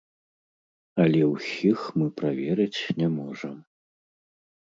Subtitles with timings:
[1.03, 3.53] Але ўсіх мы праверыць не можам.